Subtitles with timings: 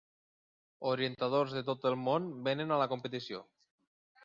[0.91, 3.45] Orientadors de tot el món vénen a la competició.